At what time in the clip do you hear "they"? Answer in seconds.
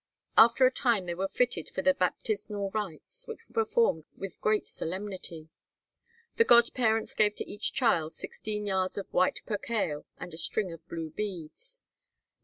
1.05-1.13